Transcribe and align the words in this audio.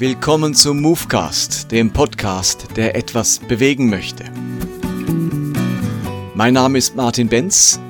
Willkommen 0.00 0.54
zum 0.54 0.80
Movecast, 0.80 1.72
dem 1.72 1.90
Podcast, 1.90 2.68
der 2.76 2.94
etwas 2.94 3.40
bewegen 3.40 3.90
möchte. 3.90 4.26
Mein 6.36 6.54
Name 6.54 6.78
ist 6.78 6.94
Martin 6.94 7.26
Benz 7.26 7.80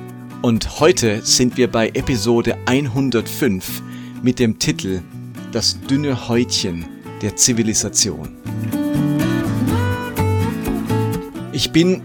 und 0.41 0.79
heute 0.79 1.21
sind 1.21 1.55
wir 1.55 1.69
bei 1.69 1.89
Episode 1.89 2.57
105 2.65 3.83
mit 4.23 4.39
dem 4.39 4.57
Titel 4.57 5.03
Das 5.51 5.79
dünne 5.81 6.27
Häutchen 6.27 6.87
der 7.21 7.35
Zivilisation. 7.35 8.29
Ich 11.51 11.71
bin 11.71 12.01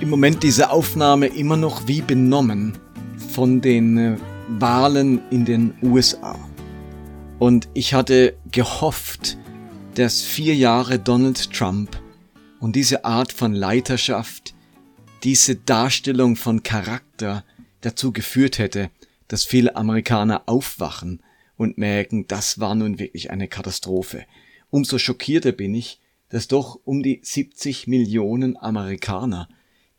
im 0.00 0.10
Moment 0.10 0.42
dieser 0.42 0.72
Aufnahme 0.72 1.28
immer 1.28 1.56
noch 1.56 1.86
wie 1.86 2.00
benommen 2.00 2.76
von 3.32 3.60
den 3.60 3.98
äh, 3.98 4.16
Wahlen 4.58 5.20
in 5.30 5.44
den 5.44 5.74
USA. 5.80 6.36
Und 7.40 7.70
ich 7.72 7.94
hatte 7.94 8.36
gehofft, 8.52 9.38
dass 9.94 10.20
vier 10.20 10.54
Jahre 10.54 10.98
Donald 10.98 11.50
Trump 11.50 11.98
und 12.60 12.76
diese 12.76 13.06
Art 13.06 13.32
von 13.32 13.54
Leiterschaft, 13.54 14.54
diese 15.24 15.56
Darstellung 15.56 16.36
von 16.36 16.62
Charakter 16.62 17.46
dazu 17.80 18.12
geführt 18.12 18.58
hätte, 18.58 18.90
dass 19.26 19.44
viele 19.44 19.74
Amerikaner 19.74 20.42
aufwachen 20.50 21.22
und 21.56 21.78
merken, 21.78 22.26
das 22.28 22.60
war 22.60 22.74
nun 22.74 22.98
wirklich 22.98 23.30
eine 23.30 23.48
Katastrophe. 23.48 24.26
Umso 24.68 24.98
schockierter 24.98 25.52
bin 25.52 25.74
ich, 25.74 25.98
dass 26.28 26.46
doch 26.46 26.78
um 26.84 27.02
die 27.02 27.20
70 27.22 27.86
Millionen 27.86 28.58
Amerikaner 28.58 29.48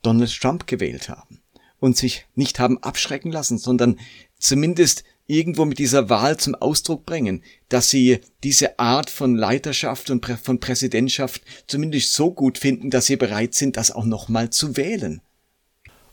Donald 0.03 0.39
Trump 0.39 0.67
gewählt 0.67 1.09
haben 1.09 1.42
und 1.80 1.97
sich 1.97 2.28
nicht 2.36 2.59
haben 2.59 2.78
abschrecken 2.84 3.31
lassen, 3.31 3.58
sondern 3.58 4.00
zumindest 4.38 5.03
irgendwo 5.27 5.66
mit 5.66 5.80
dieser 5.80 6.09
Wahl 6.09 6.38
zum 6.38 6.55
Ausdruck 6.55 7.05
bringen, 7.05 7.44
dass 7.69 7.89
sie 7.89 8.19
diese 8.44 8.80
Art 8.80 9.09
von 9.09 9.36
Leiterschaft 9.36 10.09
und 10.09 10.25
von 10.25 10.59
Präsidentschaft 10.59 11.41
zumindest 11.67 12.13
so 12.13 12.31
gut 12.31 12.58
finden, 12.58 12.89
dass 12.89 13.05
sie 13.05 13.16
bereit 13.16 13.53
sind, 13.53 13.78
das 13.78 13.91
auch 13.91 14.05
nochmal 14.05 14.50
zu 14.50 14.75
wählen. 14.78 15.22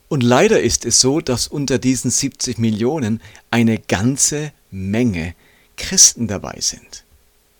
Und 0.08 0.22
leider 0.22 0.60
ist 0.60 0.84
es 0.84 1.00
so, 1.00 1.20
dass 1.20 1.48
unter 1.48 1.78
diesen 1.78 2.10
70 2.10 2.58
Millionen 2.58 3.20
eine 3.50 3.78
ganze 3.78 4.52
Menge 4.70 5.34
Christen 5.76 6.28
dabei 6.28 6.58
sind. 6.60 7.04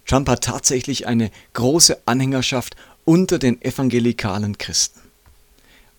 Trump 0.07 0.29
hat 0.29 0.45
tatsächlich 0.45 1.07
eine 1.07 1.31
große 1.53 1.99
Anhängerschaft 2.07 2.77
unter 3.05 3.39
den 3.39 3.61
evangelikalen 3.61 4.57
Christen. 4.57 5.01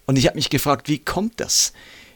Und 0.08 0.18
ich 0.18 0.26
habe 0.26 0.38
mich 0.38 0.50
gefragt, 0.50 0.88
wie 0.88 0.98
kommt 0.98 1.40
das? 1.40 1.74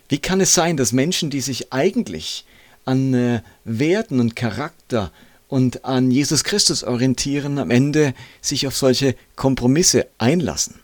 Wie 0.10 0.18
kann 0.18 0.42
es 0.42 0.56
sein, 0.56 0.78
dass 0.78 0.92
Menschen, 0.92 1.30
die 1.30 1.42
sich 1.42 1.72
eigentlich 1.72 2.46
an 2.86 3.14
äh, 3.14 3.42
Werten 3.64 4.20
und 4.20 4.36
Charakter 4.36 5.12
und 5.48 5.86
an 5.86 6.10
Jesus 6.12 6.44
Christus 6.44 6.84
orientieren, 6.84 7.60
am 7.60 7.72
Ende 7.72 8.14
sich 8.42 8.66
auf 8.66 8.76
solche 8.76 9.16
Kompromisse 9.36 10.08
einlassen. 10.18 10.80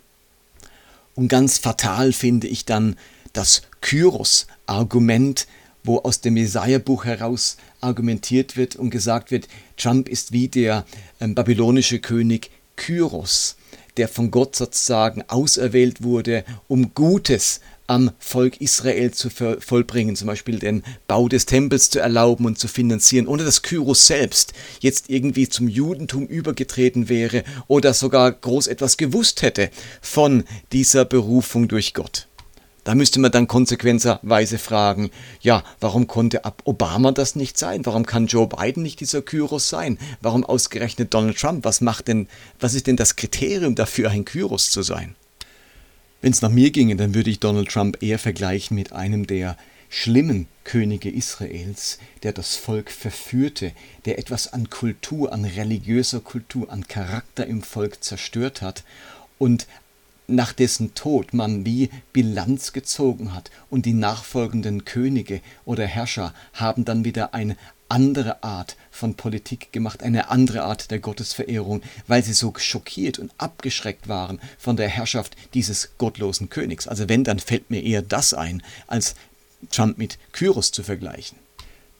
Und 1.16 1.28
ganz 1.28 1.58
fatal 1.58 2.14
finde 2.14 2.48
ich 2.48 2.66
dann 2.66 2.96
das 3.34 3.64
Kyros-Argument, 3.82 5.48
wo 5.84 5.98
aus 6.00 6.22
dem 6.22 6.38
Jesaja-Buch 6.38 7.06
heraus 7.06 7.58
argumentiert 7.82 8.58
wird 8.58 8.76
und 8.76 8.90
gesagt 8.90 9.32
wird, 9.32 9.48
Trump 9.78 10.08
ist 10.08 10.32
wie 10.32 10.48
der 10.48 10.86
äh, 11.20 11.28
babylonische 11.28 12.00
König 12.00 12.52
Kyros, 12.76 13.56
der 13.98 14.08
von 14.08 14.32
Gott 14.32 14.56
sozusagen 14.56 15.24
auserwählt 15.28 16.04
wurde, 16.04 16.46
um 16.68 16.94
Gutes 16.94 17.60
am 17.90 18.12
Volk 18.20 18.62
Israel 18.62 19.12
zu 19.12 19.30
vollbringen, 19.30 20.16
zum 20.16 20.28
Beispiel 20.28 20.60
den 20.60 20.84
Bau 21.08 21.28
des 21.28 21.48
Tempels 21.48 21.90
zu 21.90 22.00
erlauben 22.00 22.46
und 22.46 22.60
zu 22.60 22.68
finanzieren, 22.68 23.28
ohne 23.28 23.44
dass 23.44 23.64
Kyros 23.64 24.06
selbst 24.06 24.54
jetzt 24.80 25.10
irgendwie 25.10 25.50
zum 25.50 25.68
Judentum 25.68 26.28
übergetreten 26.28 27.10
wäre 27.10 27.44
oder 27.68 27.94
sogar 27.94 28.32
groß 28.32 28.68
etwas 28.68 28.98
gewusst 28.98 29.42
hätte 29.42 29.72
von 30.02 30.44
dieser 30.72 31.04
Berufung 31.04 31.68
durch 31.68 31.96
Gott. 31.96 32.28
Da 32.84 32.96
müsste 32.96 33.20
man 33.20 33.32
dann 33.32 33.48
konsequenterweise 33.48 34.58
fragen, 34.58 35.10
ja, 35.42 35.64
warum 35.80 36.08
konnte 36.08 36.42
Obama 36.64 37.12
das 37.12 37.36
nicht 37.36 37.58
sein? 37.58 37.86
Warum 37.86 38.06
kann 38.06 38.28
Joe 38.28 38.48
Biden 38.48 38.84
nicht 38.84 39.00
dieser 39.00 39.22
Kyros 39.22 39.70
sein? 39.70 39.98
Warum 40.22 40.46
ausgerechnet 40.46 41.14
Donald 41.14 41.38
Trump? 41.38 41.66
Was 41.66 41.82
macht 41.82 42.08
denn, 42.08 42.28
was 42.60 42.76
ist 42.76 42.88
denn 42.88 42.96
das 42.96 43.16
Kriterium 43.16 43.76
dafür, 43.76 44.12
ein 44.12 44.26
Kyros 44.26 44.72
zu 44.72 44.82
sein? 44.82 45.16
Wenn 46.22 46.34
es 46.34 46.42
nach 46.42 46.50
mir 46.50 46.70
ginge, 46.72 46.98
dann 46.98 47.16
würde 47.16 47.30
ich 47.30 47.40
Donald 47.40 47.70
Trump 47.70 48.04
eher 48.04 48.20
vergleichen 48.20 48.76
mit 48.76 48.92
einem 48.92 49.26
der 49.26 49.56
schlimmen 49.88 50.48
Könige 50.66 51.10
Israels, 51.10 51.98
der 52.24 52.34
das 52.34 52.58
Volk 52.58 52.92
verführte, 52.92 53.72
der 54.04 54.20
etwas 54.20 54.52
an 54.52 54.70
Kultur, 54.70 55.32
an 55.32 55.46
religiöser 55.46 56.20
Kultur, 56.20 56.70
an 56.72 56.88
Charakter 56.88 57.48
im 57.48 57.62
Volk 57.62 58.04
zerstört 58.04 58.62
hat 58.62 58.84
und 59.38 59.66
nach 60.28 60.52
dessen 60.52 60.94
Tod 60.94 61.34
man 61.34 61.66
wie 61.66 61.90
Bilanz 62.12 62.74
gezogen 62.74 63.34
hat 63.34 63.50
und 63.70 63.86
die 63.86 63.94
nachfolgenden 63.94 64.84
Könige 64.84 65.40
oder 65.64 65.88
Herrscher 65.88 66.34
haben 66.54 66.84
dann 66.84 67.06
wieder 67.06 67.34
ein 67.34 67.56
andere 67.90 68.44
Art 68.44 68.78
von 68.92 69.16
Politik 69.16 69.72
gemacht, 69.72 70.04
eine 70.04 70.30
andere 70.30 70.64
Art 70.64 70.92
der 70.92 71.00
Gottesverehrung, 71.00 71.82
weil 72.08 72.24
sie 72.24 72.34
so 72.34 72.54
schockiert 72.58 73.20
und 73.20 73.32
abgeschreckt 73.38 74.08
waren 74.08 74.40
von 74.58 74.78
der 74.78 74.88
Herrschaft 74.88 75.36
dieses 75.54 75.92
gottlosen 75.98 76.50
Königs. 76.50 76.88
Also 76.88 77.10
wenn, 77.10 77.24
dann 77.24 77.40
fällt 77.40 77.70
mir 77.70 77.84
eher 77.84 78.02
das 78.02 78.34
ein, 78.34 78.64
als 78.88 79.16
Trump 79.72 79.98
mit 79.98 80.18
Kyros 80.32 80.72
zu 80.72 80.84
vergleichen. 80.84 81.38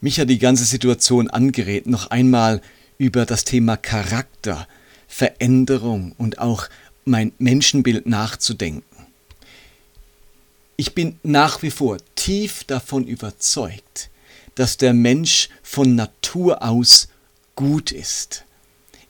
Mich 0.02 0.20
hat 0.20 0.30
die 0.30 0.40
ganze 0.40 0.64
Situation 0.64 1.30
angerät, 1.30 1.88
noch 1.88 2.10
einmal 2.10 2.62
über 2.98 3.26
das 3.26 3.44
Thema 3.44 3.76
Charakter, 3.76 4.68
Veränderung 5.08 6.14
und 6.18 6.40
auch 6.40 6.70
mein 7.04 7.34
Menschenbild 7.40 8.06
nachzudenken. 8.06 8.84
Ich 10.78 10.96
bin 10.96 11.20
nach 11.24 11.62
wie 11.62 11.72
vor 11.72 11.98
tief 12.16 12.64
davon 12.64 13.06
überzeugt, 13.06 14.10
dass 14.60 14.76
der 14.76 14.94
Mensch 14.94 15.48
von 15.64 15.96
Natur 15.96 16.62
aus 16.64 17.08
gut 17.56 17.94
ist. 17.94 18.44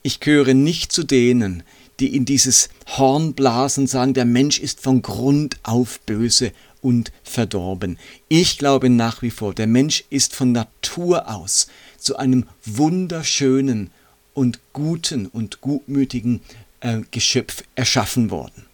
Ich 0.00 0.20
gehöre 0.20 0.54
nicht 0.54 0.92
zu 0.92 1.02
denen, 1.02 1.64
die 1.98 2.14
in 2.14 2.24
dieses 2.24 2.68
Horn 2.86 3.34
blasen, 3.34 3.88
sagen, 3.88 4.14
der 4.14 4.26
Mensch 4.26 4.60
ist 4.60 4.80
von 4.80 5.02
Grund 5.02 5.58
auf 5.64 5.98
böse 6.02 6.52
und 6.82 7.10
verdorben. 7.24 7.98
Ich 8.28 8.58
glaube 8.58 8.90
nach 8.90 9.22
wie 9.22 9.30
vor, 9.30 9.52
der 9.52 9.66
Mensch 9.66 10.04
ist 10.08 10.36
von 10.36 10.52
Natur 10.52 11.28
aus 11.28 11.66
zu 11.98 12.16
einem 12.16 12.46
wunderschönen 12.64 13.90
und 14.34 14.60
guten 14.72 15.26
und 15.26 15.60
gutmütigen 15.60 16.42
äh, 16.78 17.00
Geschöpf 17.10 17.64
erschaffen 17.74 18.30
worden. 18.30 18.66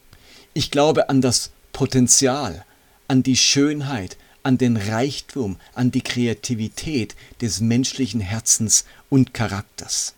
Ich 0.52 0.70
glaube 0.70 1.08
an 1.08 1.22
das 1.22 1.52
Potenzial, 1.72 2.66
an 3.08 3.22
die 3.22 3.38
Schönheit, 3.38 4.18
an 4.46 4.58
den 4.58 4.76
Reichtum, 4.76 5.56
an 5.74 5.90
die 5.90 6.02
Kreativität 6.02 7.16
des 7.40 7.60
menschlichen 7.60 8.20
Herzens 8.20 8.84
und 9.10 9.34
Charakters. 9.34 10.14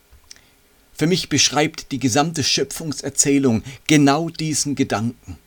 Für 0.93 1.07
mich 1.07 1.29
beschreibt 1.29 1.91
die 1.91 1.97
gesamte 1.97 2.43
Schöpfungserzählung 2.43 3.63
genau 3.87 4.29
diesen 4.29 4.75
Gedanken. 4.75 5.39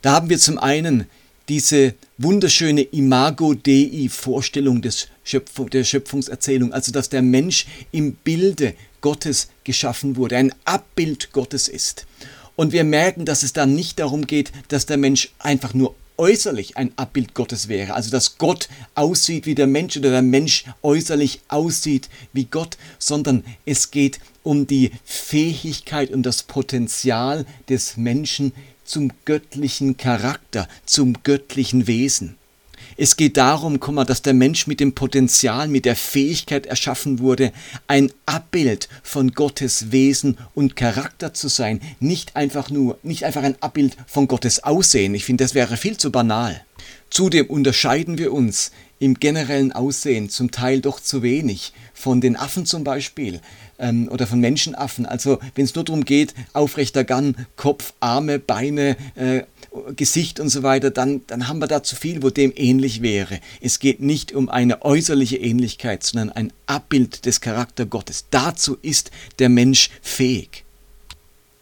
Da 0.00 0.12
haben 0.12 0.30
wir 0.30 0.38
zum 0.38 0.56
einen 0.56 1.04
diese 1.50 1.94
wunderschöne 2.16 2.80
Imago 2.80 3.52
Dei 3.52 4.08
Vorstellung 4.08 4.80
des 4.80 5.08
Schöpfung, 5.22 5.68
der 5.68 5.84
Schöpfungserzählung, 5.84 6.72
also 6.72 6.92
dass 6.92 7.10
der 7.10 7.20
Mensch 7.20 7.66
im 7.90 8.14
Bilde 8.14 8.74
Gottes 9.02 9.50
geschaffen 9.64 10.16
wurde, 10.16 10.38
ein 10.38 10.54
Abbild 10.64 11.32
Gottes 11.32 11.68
ist. 11.68 12.06
Und 12.56 12.72
wir 12.72 12.84
merken, 12.84 13.26
dass 13.26 13.42
es 13.42 13.52
dann 13.52 13.74
nicht 13.74 13.98
darum 13.98 14.26
geht, 14.26 14.50
dass 14.68 14.86
der 14.86 14.96
Mensch 14.96 15.30
einfach 15.38 15.74
nur 15.74 15.94
äußerlich 16.22 16.76
ein 16.76 16.92
Abbild 16.94 17.34
Gottes 17.34 17.66
wäre, 17.66 17.94
also 17.94 18.12
dass 18.12 18.38
Gott 18.38 18.68
aussieht 18.94 19.44
wie 19.44 19.56
der 19.56 19.66
Mensch 19.66 19.96
oder 19.96 20.10
der 20.10 20.22
Mensch 20.22 20.66
äußerlich 20.82 21.40
aussieht 21.48 22.08
wie 22.32 22.44
Gott, 22.44 22.78
sondern 23.00 23.42
es 23.66 23.90
geht 23.90 24.20
um 24.44 24.68
die 24.68 24.92
Fähigkeit 25.04 26.12
und 26.12 26.22
das 26.22 26.44
Potenzial 26.44 27.44
des 27.68 27.96
Menschen 27.96 28.52
zum 28.84 29.10
göttlichen 29.24 29.96
Charakter, 29.96 30.68
zum 30.86 31.24
göttlichen 31.24 31.88
Wesen. 31.88 32.36
Es 33.02 33.16
geht 33.16 33.36
darum, 33.36 33.80
dass 34.06 34.22
der 34.22 34.32
Mensch 34.32 34.68
mit 34.68 34.78
dem 34.78 34.92
Potenzial, 34.92 35.66
mit 35.66 35.86
der 35.86 35.96
Fähigkeit 35.96 36.66
erschaffen 36.66 37.18
wurde, 37.18 37.52
ein 37.88 38.12
Abbild 38.26 38.88
von 39.02 39.32
Gottes 39.32 39.90
Wesen 39.90 40.38
und 40.54 40.76
Charakter 40.76 41.34
zu 41.34 41.48
sein, 41.48 41.80
nicht 41.98 42.36
einfach 42.36 42.70
nur, 42.70 42.96
nicht 43.02 43.24
einfach 43.24 43.42
ein 43.42 43.60
Abbild 43.60 43.96
von 44.06 44.28
Gottes 44.28 44.62
Aussehen. 44.62 45.16
Ich 45.16 45.24
finde, 45.24 45.42
das 45.42 45.56
wäre 45.56 45.76
viel 45.76 45.96
zu 45.96 46.12
banal. 46.12 46.64
Zudem 47.10 47.46
unterscheiden 47.46 48.18
wir 48.18 48.32
uns 48.32 48.70
im 49.00 49.14
generellen 49.14 49.72
Aussehen 49.72 50.30
zum 50.30 50.52
Teil 50.52 50.80
doch 50.80 51.00
zu 51.00 51.24
wenig. 51.24 51.72
Von 51.92 52.20
den 52.20 52.36
Affen 52.36 52.66
zum 52.66 52.84
Beispiel 52.84 53.40
ähm, 53.80 54.08
oder 54.12 54.28
von 54.28 54.38
Menschenaffen. 54.38 55.06
Also 55.06 55.40
wenn 55.56 55.64
es 55.64 55.74
nur 55.74 55.82
darum 55.82 56.04
geht, 56.04 56.34
aufrechter 56.52 57.02
Gang, 57.02 57.34
Kopf, 57.56 57.94
Arme, 57.98 58.38
Beine, 58.38 58.96
äh, 59.16 59.42
Gesicht 59.96 60.38
und 60.38 60.50
so 60.50 60.62
weiter, 60.62 60.90
dann, 60.90 61.22
dann 61.26 61.48
haben 61.48 61.58
wir 61.58 61.66
da 61.66 61.82
zu 61.82 61.96
viel, 61.96 62.22
wo 62.22 62.30
dem 62.30 62.52
ähnlich 62.54 63.00
wäre. 63.00 63.40
Es 63.60 63.78
geht 63.78 64.00
nicht 64.00 64.32
um 64.32 64.48
eine 64.48 64.82
äußerliche 64.82 65.38
Ähnlichkeit, 65.38 66.02
sondern 66.02 66.30
ein 66.30 66.52
Abbild 66.66 67.24
des 67.24 67.40
Charakter 67.40 67.86
Gottes. 67.86 68.26
Dazu 68.30 68.76
ist 68.82 69.10
der 69.38 69.48
Mensch 69.48 69.90
fähig. 70.02 70.64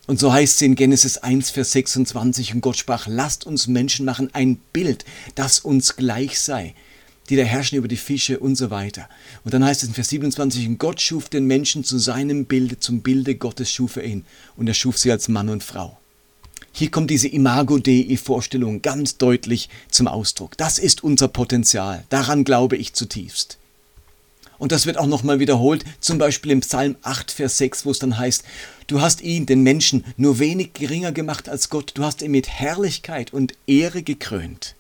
Und 0.09 0.19
so 0.19 0.33
heißt 0.33 0.57
es 0.57 0.63
in 0.63 0.75
Genesis 0.75 1.19
1, 1.19 1.51
Vers 1.51 1.71
26, 1.71 2.55
und 2.55 2.63
Gott 2.63 2.77
sprach, 2.77 3.07
lasst 3.07 3.47
uns 3.47 3.69
Menschen 3.69 4.05
machen 4.05 4.31
ein 4.33 4.57
Bild, 4.73 5.05
das 5.37 5.61
uns 5.61 5.95
gleich 5.95 6.41
sei, 6.41 6.75
die 7.29 7.37
da 7.37 7.45
herrschen 7.45 7.79
über 7.79 7.87
die 7.87 7.97
Fische 7.97 8.41
und 8.41 8.57
so 8.57 8.71
weiter. 8.71 9.09
Und 9.45 9.55
dann 9.55 9.65
heißt 9.65 9.85
es 9.85 9.89
in 9.89 9.95
Vers 9.95 10.09
27, 10.09 10.67
und 10.67 10.79
Gott 10.79 11.01
schuf 11.01 11.29
den 11.29 11.47
Menschen 11.47 11.85
zu 11.85 11.99
seinem 11.99 12.47
Bilde, 12.47 12.81
zum 12.81 13.03
Bilde 13.03 13.37
Gottes 13.37 13.71
schuf 13.71 13.99
er 13.99 14.05
ihn, 14.05 14.25
und 14.57 14.67
er 14.67 14.75
schuf 14.75 14.99
sie 14.99 15.13
als 15.13 15.29
Mann 15.29 15.49
und 15.49 15.63
Frau. 15.63 16.00
Hier 16.73 16.91
kommt 16.91 17.11
diese 17.11 17.29
Imago 17.29 17.79
Dei-Vorstellung 17.79 18.83
ganz 18.83 19.19
deutlich 19.19 19.69
zum 19.91 20.09
Ausdruck. 20.09 20.57
Das 20.57 20.79
ist 20.79 21.03
unser 21.05 21.29
Potenzial, 21.29 22.05
daran 22.09 22.45
glaube 22.45 22.77
ich 22.77 22.93
zutiefst. 22.93 23.59
Und 24.59 24.73
das 24.73 24.85
wird 24.85 24.99
auch 24.99 25.07
nochmal 25.07 25.41
wiederholt, 25.41 25.85
zum 26.01 26.19
Beispiel 26.19 26.53
im 26.53 26.61
Psalm 26.61 26.97
8, 27.03 27.31
Vers 27.31 27.57
6, 27.57 27.87
wo 27.87 27.91
es 27.91 27.99
dann 27.99 28.19
heißt, 28.19 28.45
du 28.89 29.01
hast 29.01 29.23
ihn, 29.23 29.47
den 29.47 29.63
Menschen, 29.63 30.05
nur 30.19 30.39
wenig 30.39 30.75
geringer 30.75 31.13
gemacht 31.13 31.49
als 31.49 31.71
Gott, 31.71 31.93
du 31.95 32.05
hast 32.05 32.21
ihn 32.21 32.31
mit 32.31 32.49
Herrlichkeit 32.49 33.33
und 33.33 33.55
Ehre 33.67 34.03
gekrönt. 34.03 34.75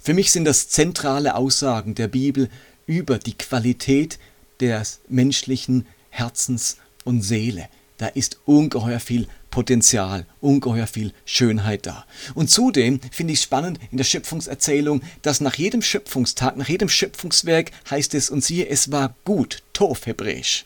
Für 0.00 0.14
mich 0.14 0.32
sind 0.32 0.46
das 0.46 0.70
zentrale 0.70 1.34
Aussagen 1.36 1.94
der 1.94 2.08
Bibel 2.08 2.48
über 2.86 3.18
die 3.18 3.34
Qualität 3.34 4.18
des 4.60 5.00
menschlichen 5.08 5.86
Herzens 6.08 6.78
und 7.04 7.22
Seele. 7.22 7.68
Da 7.98 8.06
ist 8.06 8.38
ungeheuer 8.46 8.98
viel 8.98 9.28
Potenzial, 9.52 10.26
ungeheuer 10.40 10.88
viel 10.88 11.12
Schönheit 11.24 11.86
da. 11.86 12.04
Und 12.34 12.50
zudem 12.50 12.98
finde 13.12 13.34
ich 13.34 13.42
spannend 13.42 13.78
in 13.92 13.98
der 13.98 14.04
Schöpfungserzählung, 14.04 15.02
dass 15.20 15.40
nach 15.40 15.54
jedem 15.54 15.82
Schöpfungstag, 15.82 16.56
nach 16.56 16.68
jedem 16.68 16.88
Schöpfungswerk 16.88 17.70
heißt 17.88 18.14
es, 18.14 18.30
und 18.30 18.42
siehe, 18.42 18.66
es 18.66 18.90
war 18.90 19.14
gut, 19.24 19.62
Tov 19.74 20.06
hebräisch. 20.06 20.64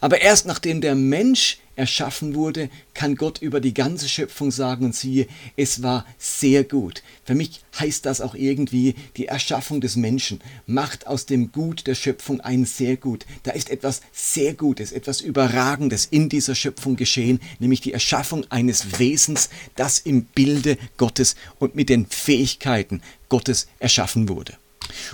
Aber 0.00 0.20
erst 0.20 0.46
nachdem 0.46 0.80
der 0.80 0.94
Mensch 0.94 1.58
erschaffen 1.74 2.34
wurde, 2.34 2.68
kann 2.94 3.16
Gott 3.16 3.40
über 3.40 3.60
die 3.60 3.72
ganze 3.72 4.08
Schöpfung 4.08 4.50
sagen 4.50 4.84
und 4.84 4.94
siehe, 4.94 5.26
es 5.56 5.82
war 5.82 6.04
sehr 6.18 6.64
gut. 6.64 7.02
Für 7.24 7.34
mich 7.34 7.62
heißt 7.78 8.04
das 8.04 8.20
auch 8.20 8.34
irgendwie, 8.34 8.94
die 9.16 9.26
Erschaffung 9.26 9.80
des 9.80 9.96
Menschen 9.96 10.40
macht 10.66 11.06
aus 11.06 11.24
dem 11.26 11.50
Gut 11.50 11.86
der 11.86 11.94
Schöpfung 11.94 12.40
ein 12.40 12.66
sehr 12.66 12.96
gut. 12.96 13.24
Da 13.44 13.52
ist 13.52 13.70
etwas 13.70 14.02
sehr 14.12 14.54
Gutes, 14.54 14.92
etwas 14.92 15.20
Überragendes 15.20 16.06
in 16.06 16.28
dieser 16.28 16.54
Schöpfung 16.54 16.96
geschehen, 16.96 17.40
nämlich 17.58 17.80
die 17.80 17.94
Erschaffung 17.94 18.44
eines 18.50 18.98
Wesens, 18.98 19.48
das 19.74 19.98
im 19.98 20.24
Bilde 20.24 20.76
Gottes 20.98 21.36
und 21.58 21.74
mit 21.74 21.88
den 21.88 22.06
Fähigkeiten 22.06 23.00
Gottes 23.28 23.66
erschaffen 23.78 24.28
wurde. 24.28 24.54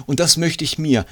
Und 0.07 0.19
das 0.19 0.37
möchte 0.37 0.65
ich 0.65 0.79
mir 0.79 1.07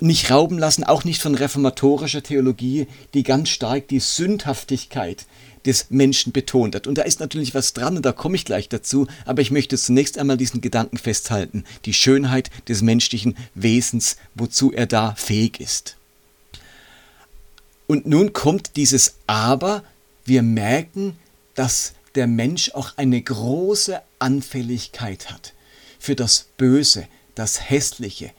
nicht 0.00 0.30
rauben 0.30 0.58
lassen, 0.58 0.84
auch 0.84 1.04
nicht 1.04 1.22
von 1.22 1.34
reformatorischer 1.34 2.22
Theologie, 2.22 2.86
die 3.14 3.22
ganz 3.22 3.48
stark 3.48 3.88
die 3.88 4.00
Sündhaftigkeit 4.00 5.26
des 5.64 5.86
Menschen 5.90 6.32
betont 6.32 6.74
hat. 6.74 6.86
Und 6.86 6.98
da 6.98 7.02
ist 7.02 7.20
natürlich 7.20 7.54
was 7.54 7.72
dran 7.72 7.96
und 7.96 8.04
da 8.04 8.12
komme 8.12 8.36
ich 8.36 8.44
gleich 8.44 8.68
dazu, 8.68 9.06
aber 9.24 9.40
ich 9.40 9.50
möchte 9.50 9.78
zunächst 9.78 10.18
einmal 10.18 10.36
diesen 10.36 10.60
Gedanken 10.60 10.98
festhalten, 10.98 11.64
die 11.84 11.94
Schönheit 11.94 12.50
des 12.68 12.82
menschlichen 12.82 13.36
Wesens, 13.54 14.16
wozu 14.34 14.72
er 14.72 14.86
da 14.86 15.14
fähig 15.14 15.60
ist. 15.60 15.96
Und 17.86 18.06
nun 18.06 18.32
kommt 18.32 18.76
dieses 18.76 19.14
Aber, 19.26 19.84
wir 20.24 20.42
merken, 20.42 21.16
dass 21.54 21.92
der 22.14 22.26
Mensch 22.26 22.70
auch 22.72 22.92
eine 22.96 23.20
große 23.20 24.00
Anfälligkeit 24.18 25.30
hat 25.30 25.52
für 25.98 26.14
das 26.14 26.46
Böse, 26.56 27.06
das 27.34 27.68
Hässliche, 27.70 28.30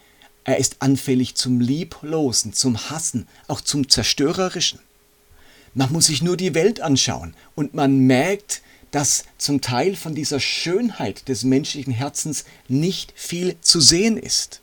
er 0.45 0.57
ist 0.57 0.77
anfällig 0.79 1.35
zum 1.35 1.59
Lieblosen, 1.59 2.53
zum 2.53 2.89
Hassen, 2.89 3.27
auch 3.47 3.61
zum 3.61 3.89
Zerstörerischen. 3.89 4.79
Man 5.73 5.91
muss 5.91 6.05
sich 6.05 6.21
nur 6.21 6.37
die 6.37 6.53
Welt 6.53 6.79
anschauen 6.79 7.35
und 7.55 7.73
man 7.73 7.99
merkt, 7.99 8.61
dass 8.91 9.25
zum 9.37 9.59
Teil 9.59 9.95
von 9.95 10.15
dieser 10.15 10.39
Schönheit 10.39 11.27
des 11.27 11.43
menschlichen 11.43 11.91
Herzens 11.91 12.45
nicht 12.69 13.11
viel 13.15 13.57
zu 13.59 13.81
sehen 13.81 14.15
ist. 14.15 14.61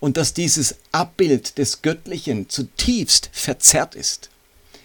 Und 0.00 0.16
dass 0.16 0.34
dieses 0.34 0.76
Abbild 0.92 1.56
des 1.58 1.80
Göttlichen 1.80 2.48
zutiefst 2.50 3.30
verzerrt 3.32 3.94
ist. 3.94 4.28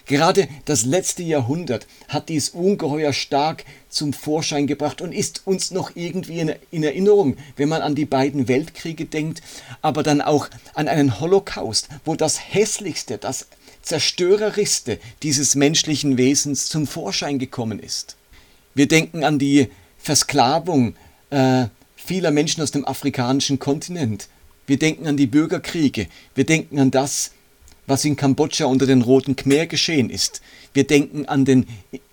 Gerade 0.06 0.48
das 0.64 0.84
letzte 0.84 1.22
Jahrhundert 1.22 1.86
hat 2.08 2.28
dies 2.28 2.50
ungeheuer 2.50 3.12
stark 3.12 3.64
zum 3.94 4.12
Vorschein 4.12 4.66
gebracht 4.66 5.00
und 5.00 5.12
ist 5.12 5.42
uns 5.46 5.70
noch 5.70 5.92
irgendwie 5.94 6.40
in, 6.40 6.82
Erinnerung, 6.82 7.36
wenn 7.56 7.68
man 7.68 7.82
an 7.82 7.94
die 7.94 8.04
beiden 8.04 8.48
Weltkriege 8.48 9.06
denkt, 9.06 9.42
aber 9.82 10.02
dann 10.02 10.20
auch 10.20 10.48
an 10.74 10.88
einen 10.88 11.20
Holocaust, 11.20 11.88
wo 12.04 12.14
das 12.14 12.38
Hässlichste, 12.52 13.18
das 13.18 13.46
Zerstörerischste 13.82 14.98
dieses 15.22 15.54
menschlichen 15.54 16.16
Wesens 16.16 16.68
zum 16.68 16.86
Vorschein 16.86 17.38
gekommen 17.38 17.78
ist. 17.78 18.16
Wir 18.74 18.88
denken 18.88 19.24
an 19.24 19.38
die 19.38 19.70
Versklavung 19.98 20.94
äh, 21.30 21.66
vieler 21.96 22.30
Menschen 22.30 22.62
aus 22.62 22.70
dem 22.70 22.86
afrikanischen 22.86 23.58
Kontinent. 23.58 24.28
Wir 24.66 24.78
denken 24.78 25.06
an 25.06 25.16
die 25.16 25.26
Bürgerkriege. 25.26 26.08
Wir 26.34 26.44
denken 26.44 26.78
an 26.78 26.90
das, 26.90 27.32
was 27.86 28.04
in 28.04 28.16
Kambodscha 28.16 28.64
unter 28.64 28.86
den 28.86 29.02
Roten 29.02 29.36
Khmer 29.36 29.66
geschehen 29.66 30.10
ist. 30.10 30.40
Wir 30.72 30.86
denken 30.86 31.26
an 31.26 31.44
den 31.44 31.66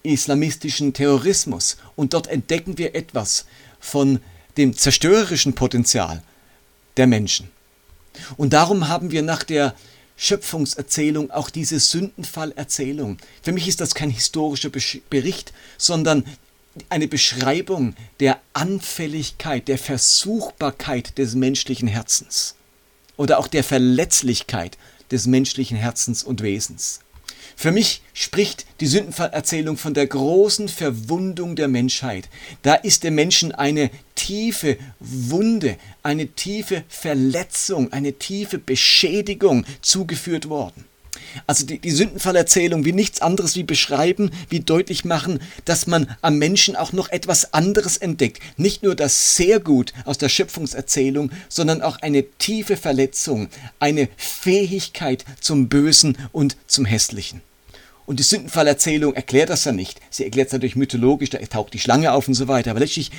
islamistischen 0.03 0.93
Terrorismus 0.93 1.77
und 1.95 2.13
dort 2.13 2.27
entdecken 2.27 2.77
wir 2.77 2.95
etwas 2.95 3.45
von 3.79 4.19
dem 4.57 4.75
zerstörerischen 4.75 5.53
Potenzial 5.53 6.23
der 6.97 7.07
Menschen. 7.07 7.49
Und 8.37 8.53
darum 8.53 8.87
haben 8.87 9.11
wir 9.11 9.21
nach 9.21 9.43
der 9.43 9.75
Schöpfungserzählung 10.17 11.31
auch 11.31 11.49
diese 11.49 11.79
Sündenfallerzählung. 11.79 13.17
Für 13.41 13.53
mich 13.53 13.67
ist 13.67 13.81
das 13.81 13.95
kein 13.95 14.09
historischer 14.09 14.69
Bericht, 15.09 15.53
sondern 15.77 16.25
eine 16.89 17.07
Beschreibung 17.07 17.95
der 18.19 18.39
Anfälligkeit, 18.53 19.67
der 19.67 19.77
Versuchbarkeit 19.77 21.17
des 21.17 21.35
menschlichen 21.35 21.87
Herzens 21.87 22.55
oder 23.17 23.39
auch 23.39 23.47
der 23.47 23.63
Verletzlichkeit 23.63 24.77
des 25.11 25.27
menschlichen 25.27 25.77
Herzens 25.77 26.23
und 26.23 26.41
Wesens. 26.41 27.01
Für 27.55 27.71
mich 27.71 28.01
spricht 28.13 28.65
die 28.79 28.87
Sündenfallerzählung 28.87 29.77
von 29.77 29.93
der 29.93 30.07
großen 30.07 30.67
Verwundung 30.67 31.55
der 31.55 31.67
Menschheit. 31.67 32.29
Da 32.61 32.75
ist 32.75 33.03
dem 33.03 33.15
Menschen 33.15 33.51
eine 33.51 33.91
tiefe 34.15 34.77
Wunde, 34.99 35.77
eine 36.01 36.27
tiefe 36.29 36.83
Verletzung, 36.87 37.91
eine 37.91 38.13
tiefe 38.13 38.57
Beschädigung 38.57 39.65
zugeführt 39.81 40.49
worden. 40.49 40.85
Also 41.47 41.65
die, 41.65 41.79
die 41.79 41.91
Sündenfallerzählung 41.91 42.85
wie 42.85 42.93
nichts 42.93 43.21
anderes 43.21 43.55
wie 43.55 43.63
beschreiben, 43.63 44.31
wie 44.49 44.59
deutlich 44.59 45.05
machen, 45.05 45.39
dass 45.65 45.87
man 45.87 46.07
am 46.21 46.37
Menschen 46.37 46.75
auch 46.75 46.93
noch 46.93 47.09
etwas 47.09 47.53
anderes 47.53 47.97
entdeckt. 47.97 48.41
Nicht 48.57 48.83
nur 48.83 48.95
das 48.95 49.35
sehr 49.35 49.59
gut 49.59 49.93
aus 50.05 50.17
der 50.17 50.29
Schöpfungserzählung, 50.29 51.31
sondern 51.49 51.81
auch 51.81 51.97
eine 52.01 52.23
tiefe 52.37 52.77
Verletzung, 52.77 53.49
eine 53.79 54.09
Fähigkeit 54.17 55.25
zum 55.39 55.69
Bösen 55.69 56.17
und 56.31 56.57
zum 56.67 56.85
Hässlichen. 56.85 57.41
Und 58.05 58.19
die 58.19 58.23
Sündenfallerzählung 58.23 59.13
erklärt 59.13 59.49
das 59.49 59.63
ja 59.63 59.71
nicht. 59.71 60.01
Sie 60.09 60.25
erklärt 60.25 60.47
es 60.47 60.53
natürlich 60.53 60.75
mythologisch, 60.75 61.29
da 61.29 61.37
taucht 61.37 61.73
die 61.73 61.79
Schlange 61.79 62.11
auf 62.11 62.27
und 62.27 62.33
so 62.33 62.47
weiter. 62.47 62.71
Aber 62.71 62.81
letztlich 62.81 63.11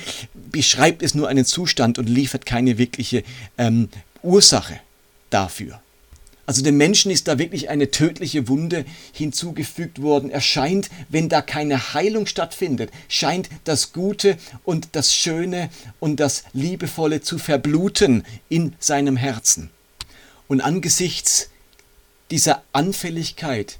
beschreibt 0.51 1.01
es 1.01 1.15
nur 1.15 1.29
einen 1.29 1.45
Zustand 1.45 1.97
und 1.97 2.07
liefert 2.07 2.45
keine 2.45 2.77
wirkliche 2.77 3.23
ähm, 3.57 3.89
Ursache 4.21 4.79
dafür. 5.29 5.81
Also 6.45 6.61
dem 6.61 6.75
Menschen 6.75 7.09
ist 7.09 7.29
da 7.29 7.39
wirklich 7.39 7.69
eine 7.69 7.89
tödliche 7.89 8.49
Wunde 8.49 8.83
hinzugefügt 9.13 10.01
worden. 10.01 10.29
Er 10.29 10.41
scheint, 10.41 10.89
wenn 11.07 11.29
da 11.29 11.41
keine 11.41 11.93
Heilung 11.93 12.25
stattfindet, 12.25 12.91
scheint 13.07 13.49
das 13.63 13.93
Gute 13.93 14.37
und 14.65 14.89
das 14.91 15.15
Schöne 15.15 15.69
und 16.01 16.19
das 16.19 16.43
Liebevolle 16.51 17.21
zu 17.21 17.37
verbluten 17.37 18.25
in 18.49 18.75
seinem 18.79 19.15
Herzen. 19.15 19.69
Und 20.49 20.59
angesichts 20.59 21.49
dieser 22.29 22.61
Anfälligkeit 22.73 23.77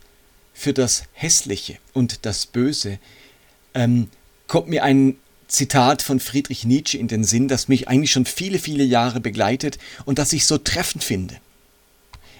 für 0.54 0.74
das 0.74 1.04
Hässliche 1.12 1.78
und 1.92 2.26
das 2.26 2.46
Böse 2.46 3.00
ähm, 3.74 4.10
kommt 4.48 4.70
mir 4.70 4.84
ein 4.84 5.18
Zitat 5.48 6.02
von 6.02 6.20
Friedrich 6.20 6.64
Nietzsche 6.64 6.98
in 6.98 7.08
den 7.08 7.24
Sinn, 7.26 7.48
das 7.48 7.68
mich 7.68 7.90
eigentlich 7.90 8.12
schon 8.12 8.26
viele, 8.26 8.58
viele 8.58 8.84
Jahre 8.84 9.20
begleitet 9.20 9.78
und 10.06 10.18
das 10.18 10.32
ich 10.32 10.46
so 10.46 10.58
treffend 10.58 11.04
finde. 11.04 11.36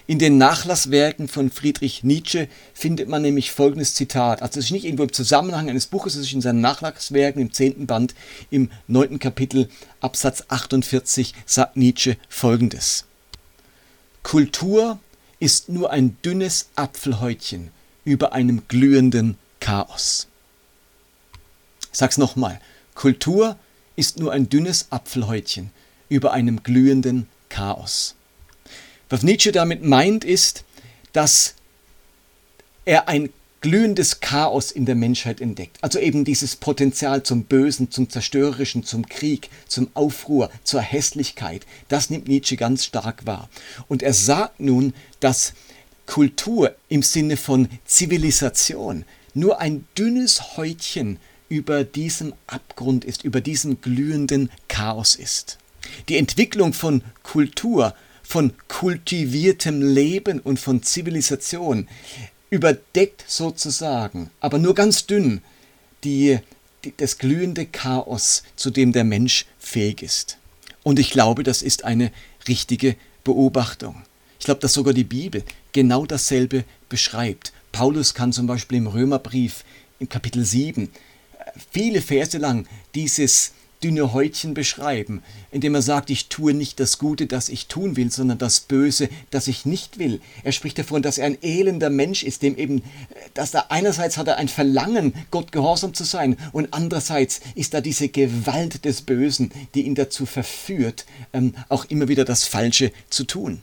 In 0.06 0.18
den 0.18 0.36
Nachlasswerken 0.36 1.28
von 1.28 1.50
Friedrich 1.50 2.04
Nietzsche 2.04 2.48
findet 2.74 3.08
man 3.08 3.22
nämlich 3.22 3.52
folgendes 3.52 3.94
Zitat. 3.94 4.42
Also 4.42 4.60
es 4.60 4.66
ist 4.66 4.70
nicht 4.70 4.84
irgendwo 4.84 5.04
im 5.04 5.12
Zusammenhang 5.14 5.70
eines 5.70 5.86
Buches, 5.86 6.14
es 6.14 6.26
ist 6.26 6.34
in 6.34 6.42
seinen 6.42 6.60
Nachlasswerken 6.60 7.40
im 7.40 7.54
zehnten 7.54 7.86
Band 7.86 8.14
im 8.50 8.70
neunten 8.86 9.18
Kapitel 9.18 9.70
Absatz 10.00 10.44
48 10.48 11.32
sagt 11.46 11.78
Nietzsche 11.78 12.18
folgendes. 12.28 13.06
Kultur 14.22 14.98
ist 15.40 15.70
nur 15.70 15.90
ein 15.90 16.18
dünnes 16.22 16.68
Apfelhäutchen 16.76 17.70
über 18.04 18.34
einem 18.34 18.68
glühenden 18.68 19.38
Chaos. 19.58 20.26
Ich 21.90 21.98
sag's 21.98 22.18
nochmal. 22.18 22.60
Kultur 22.94 23.56
ist 23.96 24.18
nur 24.18 24.32
ein 24.32 24.50
dünnes 24.50 24.88
Apfelhäutchen 24.90 25.70
über 26.10 26.32
einem 26.32 26.62
glühenden 26.62 27.26
Chaos. 27.48 28.16
Was 29.14 29.22
Nietzsche 29.22 29.52
damit 29.52 29.84
meint, 29.84 30.24
ist, 30.24 30.64
dass 31.12 31.54
er 32.84 33.06
ein 33.06 33.28
glühendes 33.60 34.18
Chaos 34.18 34.72
in 34.72 34.86
der 34.86 34.96
Menschheit 34.96 35.40
entdeckt. 35.40 35.76
Also 35.82 36.00
eben 36.00 36.24
dieses 36.24 36.56
Potenzial 36.56 37.22
zum 37.22 37.44
Bösen, 37.44 37.92
zum 37.92 38.10
Zerstörerischen, 38.10 38.82
zum 38.82 39.06
Krieg, 39.06 39.50
zum 39.68 39.88
Aufruhr, 39.94 40.50
zur 40.64 40.80
Hässlichkeit. 40.80 41.64
Das 41.88 42.10
nimmt 42.10 42.26
Nietzsche 42.26 42.56
ganz 42.56 42.86
stark 42.86 43.24
wahr. 43.24 43.48
Und 43.86 44.02
er 44.02 44.14
sagt 44.14 44.58
nun, 44.58 44.94
dass 45.20 45.52
Kultur 46.06 46.74
im 46.88 47.04
Sinne 47.04 47.36
von 47.36 47.68
Zivilisation 47.84 49.04
nur 49.32 49.60
ein 49.60 49.86
dünnes 49.96 50.56
Häutchen 50.56 51.18
über 51.48 51.84
diesem 51.84 52.34
Abgrund 52.48 53.04
ist, 53.04 53.22
über 53.22 53.40
diesem 53.40 53.80
glühenden 53.80 54.50
Chaos 54.66 55.14
ist. 55.14 55.58
Die 56.08 56.16
Entwicklung 56.16 56.72
von 56.72 57.02
Kultur, 57.22 57.94
von 58.24 58.54
kultiviertem 58.68 59.82
Leben 59.82 60.40
und 60.40 60.58
von 60.58 60.82
Zivilisation 60.82 61.86
überdeckt 62.50 63.24
sozusagen, 63.26 64.30
aber 64.40 64.58
nur 64.58 64.74
ganz 64.74 65.06
dünn, 65.06 65.42
die, 66.02 66.38
die, 66.84 66.94
das 66.96 67.18
glühende 67.18 67.66
Chaos, 67.66 68.42
zu 68.56 68.70
dem 68.70 68.92
der 68.92 69.04
Mensch 69.04 69.46
fähig 69.58 70.02
ist. 70.02 70.38
Und 70.82 70.98
ich 70.98 71.10
glaube, 71.10 71.42
das 71.42 71.62
ist 71.62 71.84
eine 71.84 72.10
richtige 72.48 72.96
Beobachtung. 73.22 74.02
Ich 74.38 74.44
glaube, 74.44 74.60
dass 74.60 74.74
sogar 74.74 74.94
die 74.94 75.04
Bibel 75.04 75.42
genau 75.72 76.04
dasselbe 76.06 76.64
beschreibt. 76.88 77.52
Paulus 77.72 78.14
kann 78.14 78.32
zum 78.32 78.46
Beispiel 78.46 78.78
im 78.78 78.86
Römerbrief 78.86 79.64
im 79.98 80.08
Kapitel 80.08 80.44
7 80.44 80.90
viele 81.70 82.02
Verse 82.02 82.38
lang 82.38 82.66
dieses 82.94 83.52
dünne 83.84 84.14
Häutchen 84.14 84.54
beschreiben, 84.54 85.22
indem 85.50 85.74
er 85.74 85.82
sagt, 85.82 86.08
ich 86.08 86.28
tue 86.28 86.54
nicht 86.54 86.80
das 86.80 86.98
Gute, 86.98 87.26
das 87.26 87.50
ich 87.50 87.66
tun 87.66 87.96
will, 87.96 88.10
sondern 88.10 88.38
das 88.38 88.60
Böse, 88.60 89.10
das 89.30 89.46
ich 89.46 89.66
nicht 89.66 89.98
will. 89.98 90.22
Er 90.42 90.52
spricht 90.52 90.78
davon, 90.78 91.02
dass 91.02 91.18
er 91.18 91.26
ein 91.26 91.42
elender 91.42 91.90
Mensch 91.90 92.22
ist, 92.22 92.40
dem 92.40 92.56
eben, 92.56 92.82
dass 93.34 93.52
er 93.52 93.70
einerseits 93.70 94.16
hat 94.16 94.26
er 94.26 94.38
ein 94.38 94.48
Verlangen, 94.48 95.12
Gott 95.30 95.52
gehorsam 95.52 95.92
zu 95.92 96.04
sein, 96.04 96.38
und 96.52 96.68
andererseits 96.70 97.42
ist 97.54 97.74
da 97.74 97.82
diese 97.82 98.08
Gewalt 98.08 98.86
des 98.86 99.02
Bösen, 99.02 99.52
die 99.74 99.82
ihn 99.82 99.94
dazu 99.94 100.24
verführt, 100.24 101.04
ähm, 101.34 101.54
auch 101.68 101.84
immer 101.84 102.08
wieder 102.08 102.24
das 102.24 102.44
Falsche 102.44 102.90
zu 103.10 103.24
tun 103.24 103.60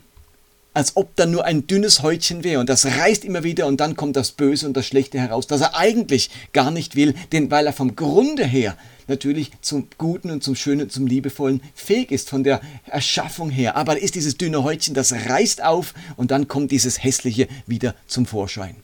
als 0.73 0.95
ob 0.95 1.15
da 1.15 1.25
nur 1.25 1.43
ein 1.43 1.67
dünnes 1.67 2.01
Häutchen 2.01 2.43
wäre 2.43 2.61
und 2.61 2.69
das 2.69 2.85
reißt 2.85 3.25
immer 3.25 3.43
wieder 3.43 3.67
und 3.67 3.81
dann 3.81 3.95
kommt 3.95 4.15
das 4.15 4.31
Böse 4.31 4.65
und 4.65 4.77
das 4.77 4.85
Schlechte 4.87 5.19
heraus, 5.19 5.47
das 5.47 5.61
er 5.61 5.75
eigentlich 5.75 6.29
gar 6.53 6.71
nicht 6.71 6.95
will, 6.95 7.13
denn 7.31 7.51
weil 7.51 7.65
er 7.67 7.73
vom 7.73 7.95
Grunde 7.95 8.45
her 8.45 8.77
natürlich 9.07 9.51
zum 9.61 9.87
Guten 9.97 10.31
und 10.31 10.43
zum 10.43 10.55
Schönen, 10.55 10.89
zum 10.89 11.07
Liebevollen 11.07 11.61
fähig 11.73 12.11
ist, 12.11 12.29
von 12.29 12.43
der 12.43 12.61
Erschaffung 12.85 13.49
her. 13.49 13.75
Aber 13.75 13.99
ist 14.01 14.15
dieses 14.15 14.37
dünne 14.37 14.63
Häutchen, 14.63 14.93
das 14.93 15.13
reißt 15.13 15.63
auf 15.63 15.93
und 16.17 16.31
dann 16.31 16.47
kommt 16.47 16.71
dieses 16.71 17.03
Hässliche 17.03 17.47
wieder 17.67 17.95
zum 18.07 18.25
Vorschein. 18.25 18.75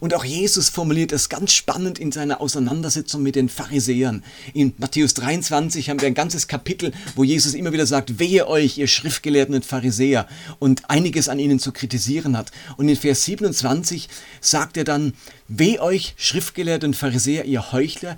Und 0.00 0.14
auch 0.14 0.24
Jesus 0.24 0.68
formuliert 0.68 1.12
es 1.12 1.28
ganz 1.28 1.52
spannend 1.52 1.98
in 1.98 2.12
seiner 2.12 2.40
Auseinandersetzung 2.40 3.22
mit 3.22 3.36
den 3.36 3.48
Pharisäern. 3.48 4.22
In 4.52 4.74
Matthäus 4.78 5.14
23 5.14 5.88
haben 5.88 6.00
wir 6.00 6.08
ein 6.08 6.14
ganzes 6.14 6.48
Kapitel, 6.48 6.92
wo 7.14 7.24
Jesus 7.24 7.54
immer 7.54 7.72
wieder 7.72 7.86
sagt, 7.86 8.18
wehe 8.18 8.46
euch, 8.48 8.78
ihr 8.78 8.88
Schriftgelehrten 8.88 9.54
und 9.54 9.64
Pharisäer, 9.64 10.26
und 10.58 10.88
einiges 10.90 11.28
an 11.28 11.38
ihnen 11.38 11.58
zu 11.58 11.72
kritisieren 11.72 12.36
hat. 12.36 12.50
Und 12.76 12.88
in 12.88 12.96
Vers 12.96 13.24
27 13.24 14.08
sagt 14.40 14.76
er 14.76 14.84
dann, 14.84 15.14
weh 15.48 15.78
euch, 15.78 16.14
Schriftgelehrte 16.16 16.86
und 16.86 16.96
Pharisäer, 16.96 17.44
ihr 17.44 17.72
Heuchler, 17.72 18.16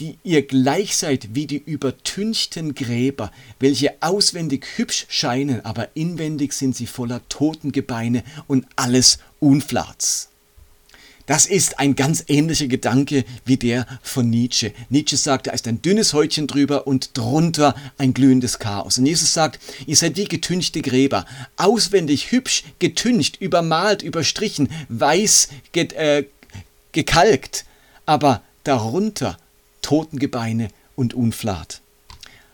die 0.00 0.18
ihr 0.24 0.42
gleich 0.46 0.96
seid 0.96 1.34
wie 1.34 1.46
die 1.46 1.62
übertünchten 1.64 2.74
Gräber, 2.74 3.30
welche 3.60 3.94
auswendig 4.00 4.66
hübsch 4.76 5.06
scheinen, 5.08 5.64
aber 5.64 5.88
inwendig 5.94 6.52
sind 6.52 6.76
sie 6.76 6.86
voller 6.86 7.20
Totengebeine 7.28 8.24
und 8.46 8.66
alles 8.76 9.18
Unflats. 9.40 10.28
Das 11.26 11.46
ist 11.46 11.78
ein 11.78 11.96
ganz 11.96 12.24
ähnlicher 12.28 12.66
Gedanke 12.66 13.24
wie 13.46 13.56
der 13.56 13.86
von 14.02 14.28
Nietzsche. 14.28 14.74
Nietzsche 14.90 15.16
sagt, 15.16 15.46
da 15.46 15.52
ist 15.52 15.66
ein 15.66 15.80
dünnes 15.80 16.12
Häutchen 16.12 16.46
drüber 16.46 16.86
und 16.86 17.16
drunter 17.16 17.74
ein 17.96 18.12
glühendes 18.12 18.58
Chaos. 18.58 18.98
Und 18.98 19.06
Jesus 19.06 19.32
sagt, 19.32 19.58
ihr 19.86 19.96
seid 19.96 20.18
wie 20.18 20.24
getünchte 20.24 20.82
Gräber, 20.82 21.24
auswendig 21.56 22.30
hübsch 22.30 22.64
getüncht, 22.78 23.40
übermalt, 23.40 24.02
überstrichen, 24.02 24.68
weiß 24.90 25.48
ge 25.72 25.84
äh, 25.94 26.24
gekalkt, 26.92 27.64
aber 28.04 28.42
darunter 28.64 29.38
Totengebeine 29.84 30.68
und 30.96 31.12
Unflat. 31.12 31.82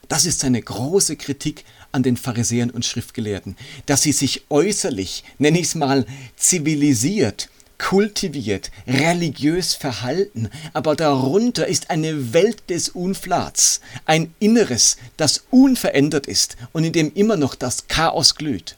Das 0.08 0.26
ist 0.26 0.40
seine 0.40 0.60
große 0.60 1.14
Kritik 1.14 1.64
an 1.92 2.02
den 2.02 2.16
Pharisäern 2.16 2.70
und 2.70 2.84
Schriftgelehrten, 2.84 3.56
dass 3.86 4.02
sie 4.02 4.10
sich 4.10 4.46
äußerlich, 4.50 5.22
nenne 5.38 5.60
ich 5.60 5.66
es 5.66 5.74
mal, 5.76 6.06
zivilisiert, 6.34 7.48
kultiviert, 7.78 8.72
religiös 8.84 9.74
verhalten, 9.74 10.50
aber 10.72 10.96
darunter 10.96 11.68
ist 11.68 11.90
eine 11.90 12.32
Welt 12.32 12.68
des 12.68 12.88
Unflats, 12.88 13.80
ein 14.06 14.34
Inneres, 14.40 14.96
das 15.16 15.44
unverändert 15.50 16.26
ist 16.26 16.56
und 16.72 16.82
in 16.82 16.92
dem 16.92 17.12
immer 17.14 17.36
noch 17.36 17.54
das 17.54 17.86
Chaos 17.86 18.34
glüht. 18.34 18.76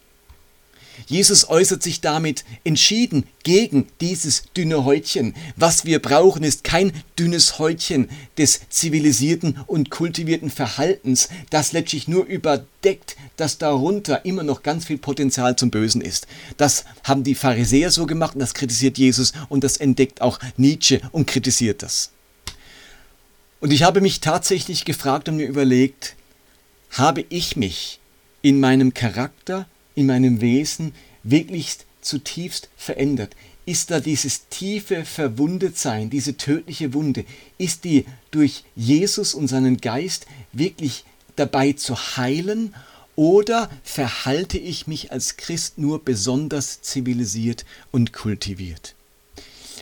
Jesus 1.06 1.49
äußert 1.49 1.82
sich 1.82 2.00
damit 2.00 2.44
entschieden 2.64 3.25
gegen 3.42 3.87
dieses 4.00 4.44
dünne 4.56 4.85
Häutchen. 4.85 5.35
Was 5.56 5.85
wir 5.85 6.00
brauchen, 6.00 6.42
ist 6.42 6.64
kein 6.64 6.92
dünnes 7.18 7.59
Häutchen 7.59 8.09
des 8.38 8.61
zivilisierten 8.68 9.61
und 9.66 9.90
kultivierten 9.90 10.50
Verhaltens, 10.50 11.28
das 11.50 11.73
letztlich 11.73 12.09
nur 12.09 12.25
überdeckt, 12.25 13.16
dass 13.37 13.59
darunter 13.59 14.25
immer 14.25 14.42
noch 14.42 14.62
ganz 14.62 14.87
viel 14.87 14.99
Potenzial 14.99 15.56
zum 15.56 15.71
Bösen 15.71 16.00
ist. 16.00 16.26
Das 16.56 16.85
haben 17.04 17.25
die 17.25 17.35
Pharisäer 17.35 17.90
so 17.90 18.06
gemacht 18.06 18.35
und 18.35 18.40
das 18.40 18.54
kritisiert 18.54 18.99
Jesus 18.99 19.32
und 19.49 19.64
das 19.64 19.76
entdeckt 19.76 20.21
auch 20.21 20.38
Nietzsche 20.56 21.00
und 21.12 21.26
kritisiert 21.26 21.82
das. 21.82 22.11
Und 23.61 23.73
ich 23.73 23.85
habe 23.85 24.00
mich 24.00 24.21
tatsächlich 24.21 24.85
gefragt 24.85 25.28
und 25.28 25.37
mir 25.37 25.47
überlegt, 25.47 26.16
habe 26.90 27.25
ich 27.28 27.56
mich 27.56 28.00
in 28.42 28.61
meinem 28.61 28.92
Charakter 28.92 29.66
in 29.94 30.06
meinem 30.06 30.40
Wesen 30.40 30.92
wirklich 31.22 31.78
zutiefst 32.00 32.68
verändert? 32.76 33.34
Ist 33.64 33.90
da 33.90 34.00
dieses 34.00 34.49
tiefe 34.49 35.04
Verwundetsein, 35.04 36.11
diese 36.11 36.37
tödliche 36.37 36.94
Wunde, 36.94 37.25
ist 37.58 37.84
die 37.84 38.06
durch 38.32 38.64
Jesus 38.75 39.34
und 39.34 39.46
seinen 39.46 39.76
Geist 39.78 40.26
wirklich 40.52 41.04
dabei 41.37 41.72
zu 41.72 41.96
heilen 42.16 42.75
oder 43.14 43.70
verhalte 43.84 44.58
ich 44.58 44.87
mich 44.87 45.12
als 45.12 45.37
Christ 45.37 45.78
nur 45.78 46.04
besonders 46.04 46.82
zivilisiert 46.82 47.64
und 47.90 48.12
kultiviert? 48.12 48.94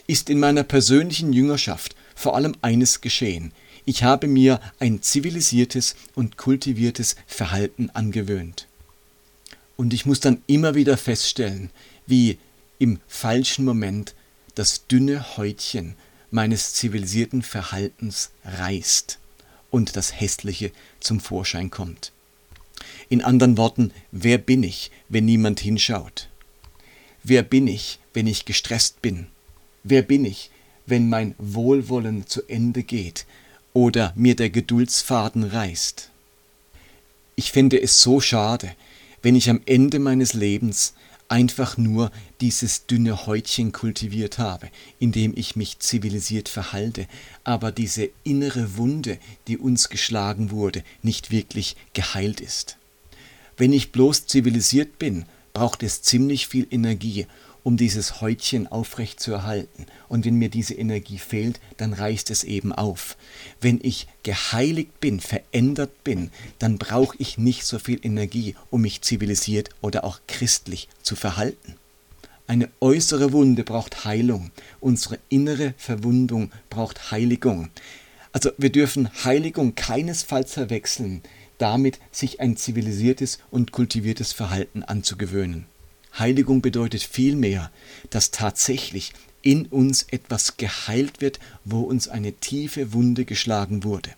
Ist 0.05 0.29
in 0.29 0.39
meiner 0.39 0.63
persönlichen 0.63 1.33
Jüngerschaft 1.33 1.95
vor 2.13 2.35
allem 2.35 2.53
eines 2.61 3.01
geschehen. 3.01 3.51
Ich 3.85 4.03
habe 4.03 4.27
mir 4.27 4.59
ein 4.79 5.01
zivilisiertes 5.01 5.95
und 6.13 6.37
kultiviertes 6.37 7.15
Verhalten 7.25 7.89
angewöhnt. 7.89 8.67
Und 9.77 9.93
ich 9.93 10.05
muss 10.05 10.19
dann 10.19 10.41
immer 10.47 10.75
wieder 10.75 10.97
feststellen, 10.97 11.69
wie 12.05 12.37
im 12.79 12.99
falschen 13.07 13.65
Moment 13.65 14.15
das 14.55 14.87
dünne 14.87 15.37
Häutchen 15.37 15.95
meines 16.29 16.73
zivilisierten 16.73 17.41
Verhaltens 17.41 18.31
reißt 18.43 19.19
und 19.69 19.95
das 19.95 20.19
Hässliche 20.19 20.71
zum 20.99 21.19
Vorschein 21.19 21.69
kommt. 21.69 22.11
In 23.09 23.21
anderen 23.21 23.57
Worten, 23.57 23.91
wer 24.11 24.37
bin 24.37 24.63
ich, 24.63 24.91
wenn 25.09 25.25
niemand 25.25 25.59
hinschaut? 25.59 26.29
Wer 27.23 27.43
bin 27.43 27.67
ich, 27.67 27.99
wenn 28.13 28.27
ich 28.27 28.45
gestresst 28.45 29.01
bin? 29.01 29.27
Wer 29.83 30.01
bin 30.01 30.25
ich, 30.25 30.49
wenn 30.85 31.09
mein 31.09 31.35
Wohlwollen 31.37 32.27
zu 32.27 32.47
Ende 32.47 32.83
geht 32.83 33.25
oder 33.73 34.13
mir 34.15 34.35
der 34.35 34.49
Geduldsfaden 34.49 35.43
reißt? 35.43 36.09
Ich 37.35 37.51
finde 37.51 37.81
es 37.81 38.01
so 38.01 38.19
schade, 38.19 38.75
wenn 39.21 39.35
ich 39.35 39.49
am 39.49 39.61
Ende 39.65 39.99
meines 39.99 40.33
Lebens 40.33 40.93
einfach 41.31 41.77
nur 41.77 42.11
dieses 42.41 42.87
dünne 42.87 43.25
Häutchen 43.25 43.71
kultiviert 43.71 44.37
habe, 44.37 44.69
indem 44.99 45.33
ich 45.35 45.55
mich 45.55 45.79
zivilisiert 45.79 46.49
verhalte, 46.49 47.07
aber 47.45 47.71
diese 47.71 48.09
innere 48.25 48.75
Wunde, 48.75 49.17
die 49.47 49.57
uns 49.57 49.87
geschlagen 49.87 50.51
wurde, 50.51 50.83
nicht 51.01 51.31
wirklich 51.31 51.77
geheilt 51.93 52.41
ist. 52.41 52.77
Wenn 53.55 53.71
ich 53.71 53.93
bloß 53.93 54.27
zivilisiert 54.27 54.99
bin, 54.99 55.25
braucht 55.53 55.83
es 55.83 56.01
ziemlich 56.01 56.47
viel 56.47 56.67
Energie, 56.69 57.27
um 57.63 57.77
dieses 57.77 58.21
Häutchen 58.21 58.67
aufrecht 58.67 59.19
zu 59.19 59.31
erhalten. 59.31 59.85
Und 60.09 60.25
wenn 60.25 60.35
mir 60.35 60.49
diese 60.49 60.73
Energie 60.73 61.17
fehlt, 61.17 61.59
dann 61.77 61.93
reißt 61.93 62.31
es 62.31 62.43
eben 62.43 62.73
auf. 62.73 63.17
Wenn 63.59 63.79
ich 63.81 64.07
geheiligt 64.23 64.99
bin, 64.99 65.19
verändert 65.19 66.03
bin, 66.03 66.31
dann 66.59 66.77
brauche 66.77 67.15
ich 67.19 67.37
nicht 67.37 67.65
so 67.65 67.79
viel 67.79 67.99
Energie, 68.03 68.55
um 68.69 68.81
mich 68.81 69.01
zivilisiert 69.01 69.69
oder 69.81 70.03
auch 70.03 70.19
christlich 70.27 70.87
zu 71.03 71.15
verhalten. 71.15 71.75
Eine 72.47 72.69
äußere 72.81 73.31
Wunde 73.31 73.63
braucht 73.63 74.03
Heilung, 74.03 74.51
unsere 74.79 75.19
innere 75.29 75.73
Verwundung 75.77 76.51
braucht 76.69 77.11
Heiligung. 77.11 77.69
Also 78.33 78.51
wir 78.57 78.71
dürfen 78.71 79.09
Heiligung 79.23 79.75
keinesfalls 79.75 80.53
verwechseln, 80.53 81.21
damit 81.57 81.99
sich 82.11 82.39
ein 82.41 82.57
zivilisiertes 82.57 83.39
und 83.51 83.71
kultiviertes 83.71 84.33
Verhalten 84.33 84.83
anzugewöhnen. 84.83 85.65
Heiligung 86.17 86.61
bedeutet 86.61 87.03
vielmehr, 87.03 87.71
dass 88.09 88.31
tatsächlich 88.31 89.13
in 89.41 89.65
uns 89.65 90.03
etwas 90.11 90.57
geheilt 90.57 91.21
wird, 91.21 91.39
wo 91.65 91.81
uns 91.81 92.07
eine 92.07 92.33
tiefe 92.33 92.93
Wunde 92.93 93.25
geschlagen 93.25 93.83
wurde. 93.83 94.11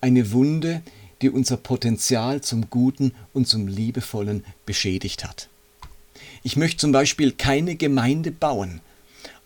Eine 0.00 0.32
Wunde, 0.32 0.82
die 1.22 1.30
unser 1.30 1.56
Potenzial 1.56 2.40
zum 2.42 2.70
Guten 2.70 3.12
und 3.32 3.48
zum 3.48 3.66
Liebevollen 3.66 4.44
beschädigt 4.66 5.24
hat. 5.24 5.48
Ich 6.42 6.56
möchte 6.56 6.78
zum 6.78 6.92
Beispiel 6.92 7.32
keine 7.32 7.74
Gemeinde 7.76 8.30
bauen 8.30 8.80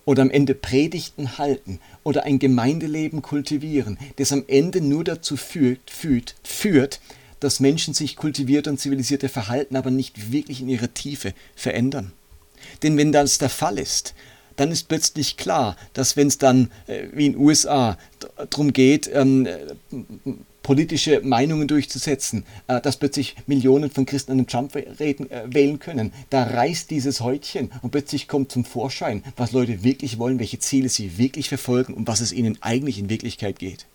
oder 0.04 0.23
am 0.23 0.30
Ende 0.30 0.54
Predigten 0.54 1.38
halten 1.38 1.78
oder 2.02 2.25
ein 2.25 2.38
Gemeindeleben 2.38 3.23
kultivieren, 3.23 3.99
das 4.16 4.32
am 4.32 4.44
Ende 4.49 4.80
nur 4.80 5.04
dazu 5.04 5.37
führt, 5.37 5.90
führt, 5.90 6.35
führt 6.42 7.00
dass 7.42 7.61
Menschen 7.61 7.94
sich 7.94 8.16
kultiviert 8.16 8.68
und 8.68 8.78
zivilisierte 8.78 9.28
verhalten, 9.28 9.76
aber 9.76 9.90
nicht 9.90 10.32
wirklich 10.32 10.61
in 10.61 10.68
ihrer 10.68 10.92
Tiefe 10.92 11.34
verändern. 11.54 12.12
Denn 12.82 12.96
wenn 12.96 13.12
das 13.12 13.38
der 13.38 13.49
Fall 13.49 13.78
ist, 13.78 14.14
dann 14.56 14.70
ist 14.70 14.88
plötzlich 14.88 15.37
klar, 15.37 15.76
dass 15.94 16.16
wenn 16.16 16.28
es 16.28 16.38
dann, 16.38 16.70
äh, 16.87 17.04
wie 17.12 17.26
in 17.26 17.32
den 17.32 17.40
USA, 17.40 17.96
darum 18.50 18.72
geht, 18.72 19.11
ähm, 19.12 19.49
politische 20.62 21.20
Meinungen 21.22 21.68
durchzusetzen, 21.68 22.44
äh, 22.68 22.80
dass 22.80 22.96
plötzlich 22.96 23.34
Millionen 23.46 23.90
von 23.90 24.06
Christen 24.06 24.32
einen 24.32 24.46
Trump 24.46 24.75
reden, 24.75 25.30
äh, 25.30 25.42
wählen 25.46 25.78
können, 25.78 26.12
da 26.30 26.44
reißt 26.44 26.90
dieses 26.90 27.20
Häutchen 27.20 27.70
und 27.82 27.90
plötzlich 27.90 28.28
kommt 28.28 28.52
zum 28.52 28.64
Vorschein, 28.64 29.25
was 29.37 29.52
Leute 29.52 29.82
wirklich 29.82 30.18
wollen, 30.18 30.38
welche 30.38 30.58
Ziele 30.58 30.88
sie 30.88 31.18
wirklich 31.18 31.49
verfolgen 31.49 31.94
und 31.94 32.06
was 32.06 32.20
es 32.20 32.32
ihnen 32.32 32.58
eigentlich 32.61 32.99
in 32.99 33.11
Wirklichkeit 33.11 33.58
geht. 33.58 33.87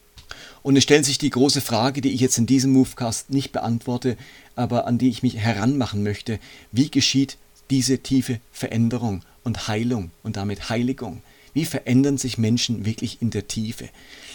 Und 0.68 0.76
es 0.76 0.84
stellt 0.84 1.06
sich 1.06 1.18
die 1.18 1.30
große 1.30 1.62
Frage, 1.62 2.02
die 2.02 2.12
ich 2.12 2.20
jetzt 2.20 2.38
in 2.38 2.46
diesem 2.46 2.74
Movecast 2.74 3.30
nicht 3.30 3.54
beantworte, 3.54 4.18
aber 4.58 4.86
an 4.86 4.98
die 4.98 5.08
ich 5.08 5.24
mich 5.24 5.38
heranmachen 5.38 6.04
möchte. 6.04 6.40
Wie 6.74 6.92
geschieht 6.92 7.38
diese 7.70 8.00
tiefe 8.00 8.42
Veränderung 8.52 9.22
und 9.46 9.70
Heilung 9.70 10.12
und 10.24 10.36
damit 10.36 10.68
Heiligung? 10.68 11.22
Wie 11.54 11.64
verändern 11.64 12.18
sich 12.18 12.38
Menschen 12.38 12.84
wirklich 12.86 13.22
in 13.22 13.30
der 13.30 13.48
Tiefe? 13.48 13.88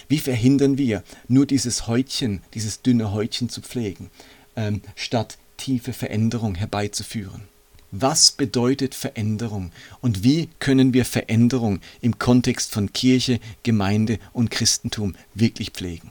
Wie 0.08 0.16
verhindern 0.16 0.78
wir, 0.78 1.02
nur 1.28 1.44
dieses 1.44 1.86
Häutchen, 1.86 2.40
dieses 2.54 2.80
dünne 2.80 3.12
Häutchen 3.12 3.50
zu 3.50 3.60
pflegen, 3.60 4.08
ähm, 4.56 4.80
statt 4.96 5.36
tiefe 5.58 5.92
Veränderung 5.92 6.54
herbeizuführen? 6.54 7.42
Was 7.90 8.32
bedeutet 8.32 8.94
Veränderung 8.94 9.70
und 10.00 10.24
wie 10.24 10.48
können 10.60 10.94
wir 10.94 11.04
Veränderung 11.04 11.80
im 12.00 12.18
Kontext 12.18 12.72
von 12.72 12.94
Kirche, 12.94 13.38
Gemeinde 13.64 14.18
und 14.32 14.50
Christentum 14.50 15.14
wirklich 15.34 15.72
pflegen? 15.72 16.10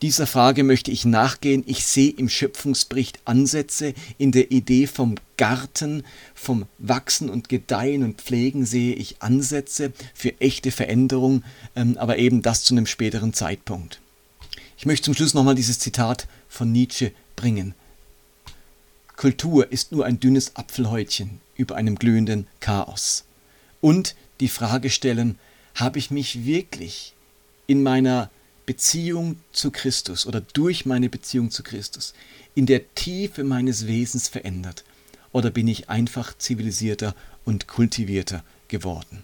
Dieser 0.00 0.28
Frage 0.28 0.62
möchte 0.62 0.92
ich 0.92 1.04
nachgehen. 1.04 1.64
Ich 1.66 1.84
sehe 1.84 2.10
im 2.10 2.28
Schöpfungsbericht 2.28 3.18
Ansätze 3.24 3.94
in 4.16 4.30
der 4.30 4.52
Idee 4.52 4.86
vom 4.86 5.16
Garten, 5.36 6.04
vom 6.34 6.66
Wachsen 6.78 7.28
und 7.28 7.48
Gedeihen 7.48 8.04
und 8.04 8.20
Pflegen 8.20 8.64
sehe 8.64 8.94
ich 8.94 9.16
Ansätze 9.20 9.92
für 10.14 10.40
echte 10.40 10.70
Veränderung, 10.70 11.42
ähm, 11.74 11.96
aber 11.98 12.18
eben 12.18 12.42
das 12.42 12.62
zu 12.62 12.74
einem 12.74 12.86
späteren 12.86 13.32
Zeitpunkt. 13.32 14.00
Ich 14.76 14.86
möchte 14.86 15.06
zum 15.06 15.14
Schluss 15.14 15.34
nochmal 15.34 15.56
dieses 15.56 15.80
Zitat 15.80 16.28
von 16.48 16.70
Nietzsche 16.70 17.10
bringen. 17.34 17.74
Kultur 19.16 19.72
ist 19.72 19.90
nur 19.90 20.06
ein 20.06 20.20
dünnes 20.20 20.54
Apfelhäutchen 20.54 21.40
über 21.56 21.74
einem 21.74 21.96
glühenden 21.96 22.46
Chaos. 22.60 23.24
Und 23.80 24.14
die 24.38 24.48
Frage 24.48 24.90
stellen, 24.90 25.40
habe 25.74 25.98
ich 25.98 26.12
mich 26.12 26.44
wirklich 26.44 27.14
in 27.66 27.82
meiner 27.82 28.30
Beziehung 28.68 29.36
zu 29.50 29.70
Christus 29.70 30.26
oder 30.26 30.42
durch 30.42 30.84
meine 30.84 31.08
Beziehung 31.08 31.50
zu 31.50 31.62
Christus 31.62 32.12
in 32.54 32.66
der 32.66 32.94
Tiefe 32.94 33.42
meines 33.42 33.86
Wesens 33.86 34.28
verändert? 34.28 34.84
Oder 35.32 35.50
bin 35.50 35.66
ich 35.68 35.88
einfach 35.88 36.36
zivilisierter 36.36 37.14
und 37.46 37.66
kultivierter 37.66 38.44
geworden? 38.68 39.22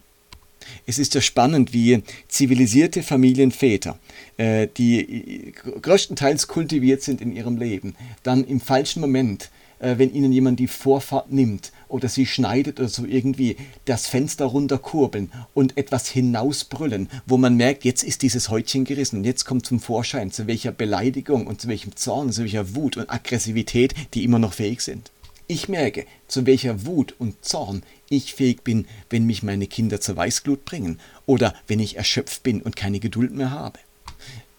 Es 0.87 0.99
ist 0.99 1.15
ja 1.15 1.21
spannend, 1.21 1.75
wie 1.75 2.03
zivilisierte 2.27 3.03
Familienväter, 3.03 3.99
äh, 4.39 4.67
die 4.79 5.53
größtenteils 5.83 6.49
kultiviert 6.49 7.03
sind 7.03 7.21
in 7.21 7.37
ihrem 7.37 7.59
Leben, 7.59 7.97
dann 8.23 8.45
im 8.45 8.63
falschen 8.63 9.01
Moment 9.01 9.51
äh, 9.85 9.99
wenn 9.99 10.13
ihnen 10.13 10.33
jemand 10.33 10.59
die 10.59 10.67
Vorfahrt 10.67 11.31
nimmt 11.31 11.73
oder 11.89 12.09
sie 12.09 12.27
schneidet 12.27 12.81
oder 12.81 12.89
so 12.89 13.05
irgendwie 13.05 13.57
das 13.85 14.07
Fenster 14.07 14.47
runterkurbeln 14.47 15.31
und 15.53 15.77
etwas 15.77 16.09
hinausbrüllen, 16.09 17.09
wo 17.27 17.37
man 17.37 17.57
merkt, 17.57 17.85
jetzt 17.85 18.03
ist 18.03 18.23
dieses 18.23 18.49
Häutchen 18.49 18.85
gerissen 18.85 19.19
und 19.19 19.25
jetzt 19.25 19.45
kommt 19.45 19.67
zum 19.67 19.81
Vorschein, 19.81 20.31
zu 20.31 20.47
welcher 20.47 20.73
Beleidigung 20.73 21.47
und 21.47 21.61
zu 21.61 21.69
welchem 21.69 21.95
Zorn, 21.97 22.33
zu 22.33 22.43
welcher 22.43 22.75
Wut 22.75 22.97
und 22.97 23.11
Aggressivität 23.11 23.95
die 24.15 24.25
immer 24.25 24.39
noch 24.39 24.55
fähig 24.55 24.81
sind. 24.81 25.11
Ich 25.47 25.69
merke, 25.69 26.07
zu 26.27 26.47
welcher 26.47 26.87
Wut 26.87 27.15
und 27.19 27.45
Zorn 27.45 27.83
ich 28.09 28.33
fähig 28.33 28.65
bin, 28.65 28.87
wenn 29.11 29.27
mich 29.27 29.43
meine 29.43 29.67
Kinder 29.67 30.01
zur 30.01 30.17
Weißglut 30.17 30.65
bringen 30.65 30.99
oder 31.27 31.55
wenn 31.67 31.81
ich 31.81 31.97
erschöpft 31.97 32.43
bin 32.43 32.63
und 32.63 32.77
keine 32.77 32.99
Geduld 32.99 33.35
mehr 33.35 33.51
habe. 33.51 33.79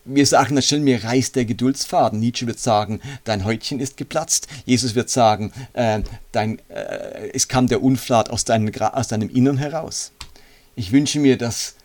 Wir 0.05 0.25
sagen 0.25 0.55
dann 0.55 0.61
schnell, 0.61 0.81
mir 0.81 1.03
reißt 1.03 1.35
der 1.35 1.45
Geduldsfaden. 1.45 2.19
Nietzsche 2.19 2.45
wird 2.45 2.59
sagen, 2.59 3.01
dein 3.23 3.43
Häutchen 3.43 3.79
ist 3.79 3.97
geplatzt. 3.97 4.47
Jesus 4.65 4.93
wird 4.93 5.09
sagen, 5.09 5.51
äh, 5.73 6.01
dein, 6.31 6.59
äh, 6.69 7.29
es 7.33 7.47
kam 7.47 7.67
der 7.67 7.81
Unflat 7.81 8.29
aus, 8.29 8.45
deinem, 8.45 8.71
aus 8.75 9.07
deinem 9.07 9.29
Innern 9.29 9.57
heraus. 9.57 10.11
Ich 10.75 10.91
wünsche 10.91 11.19
mir, 11.19 11.37
dass 11.37 11.75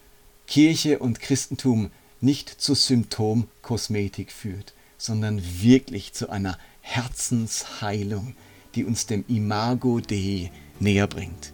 Kirche 0.46 0.98
und 0.98 1.20
Christentum 1.20 1.90
nicht 2.20 2.60
zu 2.60 2.74
Symptomkosmetik 2.74 4.32
führt, 4.32 4.74
sondern 4.98 5.42
wirklich 5.62 6.12
zu 6.12 6.28
einer 6.28 6.58
Herzensheilung, 6.82 8.34
die 8.74 8.84
uns 8.84 9.06
dem 9.06 9.24
Imago 9.28 10.00
Dei 10.00 10.50
näher 10.78 11.06
bringt. 11.06 11.52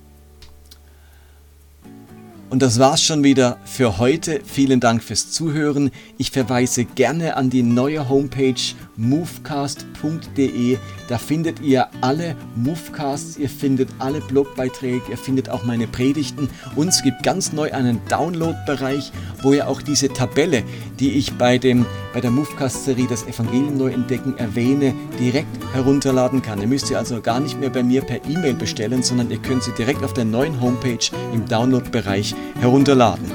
Und 2.48 2.62
das 2.62 2.78
war's 2.78 3.02
schon 3.02 3.24
wieder 3.24 3.58
für 3.64 3.98
heute. 3.98 4.40
Vielen 4.44 4.78
Dank 4.78 5.02
fürs 5.02 5.32
Zuhören. 5.32 5.90
Ich 6.16 6.30
verweise 6.30 6.84
gerne 6.84 7.36
an 7.36 7.50
die 7.50 7.64
neue 7.64 8.08
Homepage 8.08 8.54
movecast.de. 8.96 10.78
Da 11.08 11.18
findet 11.18 11.60
ihr 11.60 11.88
alle 12.00 12.36
Movecasts, 12.54 13.36
ihr 13.36 13.48
findet 13.48 13.88
alle 13.98 14.20
Blogbeiträge, 14.20 15.02
ihr 15.10 15.18
findet 15.18 15.48
auch 15.48 15.64
meine 15.64 15.88
Predigten. 15.88 16.48
Und 16.76 16.88
es 16.88 17.02
gibt 17.02 17.24
ganz 17.24 17.52
neu 17.52 17.72
einen 17.72 18.00
Download-Bereich, 18.08 19.10
wo 19.42 19.52
ihr 19.52 19.68
auch 19.68 19.82
diese 19.82 20.08
Tabelle, 20.08 20.62
die 21.00 21.12
ich 21.12 21.32
bei, 21.32 21.58
dem, 21.58 21.84
bei 22.14 22.20
der 22.20 22.30
Movecast-Serie 22.30 23.08
Das 23.08 23.24
Evangelium 23.26 23.76
neu 23.76 23.90
entdecken 23.90 24.38
erwähne, 24.38 24.94
direkt 25.18 25.48
herunterladen 25.74 26.42
kann. 26.42 26.60
Ihr 26.60 26.68
müsst 26.68 26.86
sie 26.86 26.96
also 26.96 27.20
gar 27.20 27.40
nicht 27.40 27.58
mehr 27.58 27.70
bei 27.70 27.82
mir 27.82 28.02
per 28.02 28.24
E-Mail 28.24 28.54
bestellen, 28.54 29.02
sondern 29.02 29.32
ihr 29.32 29.38
könnt 29.38 29.64
sie 29.64 29.72
direkt 29.72 30.04
auf 30.04 30.12
der 30.12 30.24
neuen 30.24 30.60
Homepage 30.60 31.10
im 31.34 31.46
Download-Bereich 31.46 32.35
herunterladen. 32.60 33.30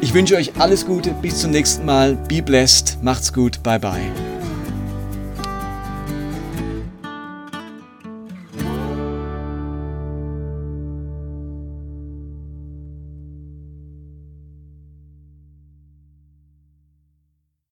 Ich 0.00 0.14
wünsche 0.14 0.36
euch 0.36 0.52
alles 0.58 0.86
Gute, 0.86 1.10
bis 1.20 1.40
zum 1.40 1.50
nächsten 1.50 1.84
Mal. 1.84 2.16
Be 2.28 2.42
blessed, 2.42 2.98
macht's 3.02 3.32
gut, 3.32 3.62
bye 3.62 3.78
bye. 3.78 4.35